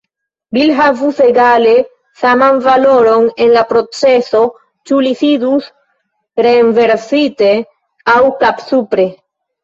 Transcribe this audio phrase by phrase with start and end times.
[0.55, 1.73] "Bil" havus egale
[2.21, 4.41] saman valoron en la proceso,
[4.89, 5.67] ĉu li sidus
[6.47, 7.51] renversite
[8.15, 9.07] aŭ kapsupre.